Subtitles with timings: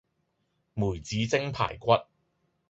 [0.73, 1.91] 梅子蒸排骨